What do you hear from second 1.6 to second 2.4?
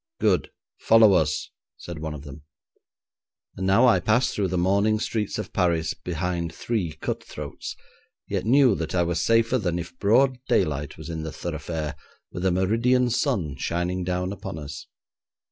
said one of